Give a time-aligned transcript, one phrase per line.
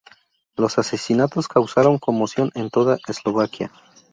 [0.55, 3.71] Los asesinatos causaron conmoción en toda Eslovaquia.